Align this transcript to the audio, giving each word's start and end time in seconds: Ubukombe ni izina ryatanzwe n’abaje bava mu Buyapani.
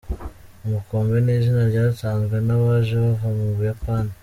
Ubukombe 0.65 1.15
ni 1.21 1.31
izina 1.37 1.61
ryatanzwe 1.71 2.35
n’abaje 2.47 2.93
bava 3.03 3.27
mu 3.37 3.47
Buyapani. 3.55 4.11